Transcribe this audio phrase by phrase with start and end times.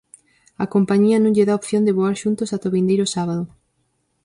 [0.63, 3.43] A compañía non lle dá opción de voar xuntos ata o vindeiro sábado.